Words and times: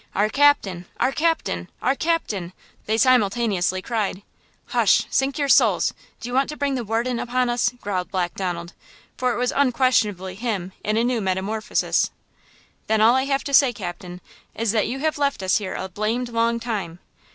"Our 0.15 0.29
captain!" 0.29 0.87
"Our 0.99 1.11
captain!" 1.11 1.69
"Our 1.79 1.93
captain!" 1.95 2.53
they 2.87 2.97
simultaneously 2.97 3.83
cried. 3.83 4.23
"Hush! 4.69 5.05
sink 5.11 5.37
your 5.37 5.47
souls! 5.47 5.93
Do 6.19 6.27
you 6.27 6.33
want 6.33 6.49
to 6.49 6.57
bring 6.57 6.73
the 6.73 6.83
warden 6.83 7.19
upon 7.19 7.51
us?" 7.51 7.69
growled 7.81 8.09
Black 8.09 8.33
Donald, 8.33 8.73
for 9.15 9.31
it 9.31 9.37
was 9.37 9.53
unquestionably 9.55 10.33
him 10.33 10.73
in 10.83 10.97
a 10.97 11.03
new 11.03 11.21
metamorphosis. 11.21 12.09
"Then 12.87 12.99
all 12.99 13.13
I 13.13 13.25
have 13.25 13.43
to 13.43 13.53
say, 13.53 13.71
captain, 13.73 14.21
is 14.55 14.71
that 14.71 14.87
you 14.87 14.97
have 15.01 15.19
left 15.19 15.43
us 15.43 15.59
here 15.59 15.75
a 15.75 15.87
blamed 15.87 16.29
long 16.29 16.59
time!" 16.59 16.97